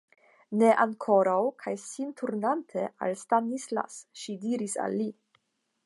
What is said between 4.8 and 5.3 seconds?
al li.